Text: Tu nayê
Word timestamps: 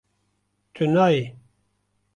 Tu 0.73 0.85
nayê 0.93 1.25